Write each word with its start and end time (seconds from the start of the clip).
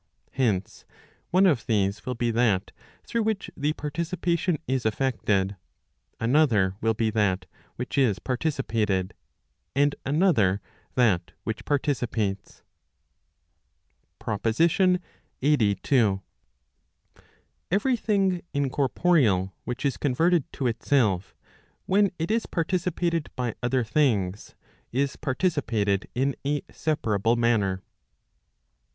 Hence, 0.31 0.83
one 1.29 1.45
of 1.45 1.67
these 1.67 2.07
will 2.07 2.15
be 2.15 2.31
that 2.31 2.71
through 3.03 3.21
which 3.21 3.51
the 3.55 3.73
participation 3.73 4.57
is 4.65 4.83
effected, 4.83 5.57
another 6.19 6.75
will 6.81 6.95
be 6.95 7.11
that 7.11 7.45
which 7.75 7.99
is 7.99 8.17
participated, 8.17 9.13
and 9.75 9.93
another 10.03 10.59
that 10.95 11.33
which 11.43 11.65
participates. 11.65 12.63
PROPOSITION 14.17 14.99
LXXXII. 15.43 16.21
Every 17.69 17.95
thing 17.95 18.41
incorporeal', 18.55 19.53
which 19.65 19.85
is 19.85 19.97
converted 19.97 20.51
to 20.53 20.65
itself, 20.65 21.35
when 21.85 22.09
it 22.17 22.31
is 22.31 22.47
parti¬ 22.47 22.79
cipated 22.91 23.27
by 23.35 23.53
other 23.61 23.83
things, 23.83 24.55
is 24.91 25.15
participated 25.15 26.07
in 26.15 26.35
a 26.43 26.63
separable 26.71 27.35
manner. 27.35 27.83